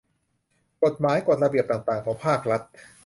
[0.83, 2.61] กฎหมาย กฎระเบียบต่างต่าง ของภาครัฐ